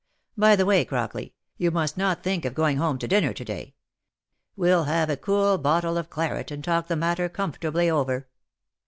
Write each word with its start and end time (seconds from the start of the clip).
By 0.35 0.55
the 0.55 0.65
way, 0.65 0.83
Crockley, 0.83 1.33
you 1.57 1.69
must 1.69 1.95
not 1.95 2.23
think 2.23 2.43
of 2.43 2.55
going 2.55 2.77
home 2.77 2.97
to 2.97 3.07
dinner 3.07 3.33
to 3.33 3.45
day. 3.45 3.75
We'll 4.55 4.85
have 4.85 5.11
a 5.11 5.15
cool 5.15 5.59
bottle 5.59 5.95
of 5.95 6.09
claret, 6.09 6.49
and 6.49 6.63
talk 6.63 6.87
the 6.87 6.95
matter 6.95 7.29
comfortably 7.29 7.87
over. 7.87 8.27